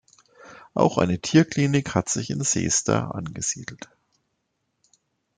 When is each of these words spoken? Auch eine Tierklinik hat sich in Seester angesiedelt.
Auch 0.73 0.97
eine 0.97 1.19
Tierklinik 1.19 1.93
hat 1.93 2.09
sich 2.09 2.31
in 2.31 2.41
Seester 2.43 3.13
angesiedelt. 3.13 3.87